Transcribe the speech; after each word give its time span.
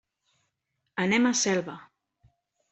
Anem 1.05 1.29
a 1.29 1.35
Selva. 1.45 1.79